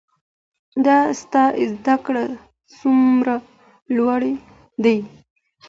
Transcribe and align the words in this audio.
د 0.85 0.87
تا 1.31 1.43
زده 1.71 1.95
کړي 2.05 2.25
څومره 2.77 3.35
لوړي 3.95 4.33
دي 4.83 4.97